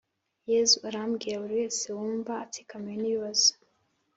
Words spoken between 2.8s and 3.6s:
nibibazo